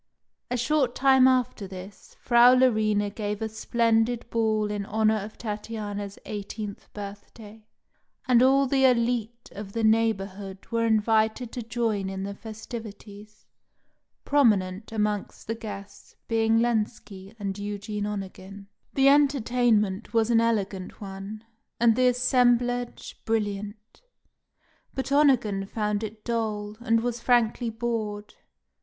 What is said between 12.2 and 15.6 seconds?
the festivities, prominent amongst the